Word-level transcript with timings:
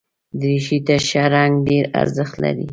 دریشي 0.39 0.77
ته 0.85 0.95
ښه 1.07 1.23
رنګ 1.35 1.53
ډېر 1.67 1.85
ارزښت 2.01 2.35
لري. 2.43 2.67